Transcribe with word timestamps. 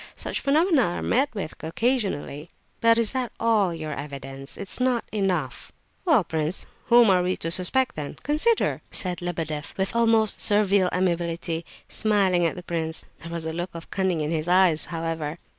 Such 0.15 0.39
phenomena 0.39 0.81
are 0.81 1.01
met 1.03 1.29
with 1.35 1.53
occasionally!" 1.63 2.49
"But 2.79 2.97
is 2.97 3.11
that 3.11 3.31
all 3.39 3.71
your 3.71 3.93
evidence? 3.93 4.57
It 4.57 4.67
is 4.67 4.79
not 4.79 5.05
enough!" 5.11 5.71
"Well, 6.05 6.23
prince, 6.23 6.65
whom 6.85 7.11
are 7.11 7.21
we 7.21 7.37
to 7.37 7.51
suspect, 7.51 7.93
then? 7.95 8.17
Consider!" 8.23 8.81
said 8.89 9.21
Lebedeff 9.21 9.75
with 9.77 9.95
almost 9.95 10.41
servile 10.41 10.89
amiability, 10.91 11.65
smiling 11.87 12.47
at 12.47 12.55
the 12.55 12.63
prince. 12.63 13.05
There 13.19 13.31
was 13.31 13.45
a 13.45 13.53
look 13.53 13.69
of 13.75 13.91
cunning 13.91 14.21
in 14.21 14.31
his 14.31 14.47
eyes, 14.47 14.85
however. 14.85 15.37